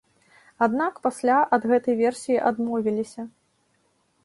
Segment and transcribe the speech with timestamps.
[0.65, 3.21] Аднак пасля ад гэтай версіі адмовіліся.